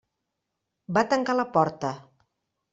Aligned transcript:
Va 0.97 1.05
tancar 1.13 1.37
la 1.43 1.47
porta. 1.59 1.95